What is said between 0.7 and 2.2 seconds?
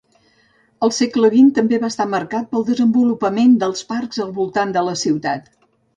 El segle vint també va estar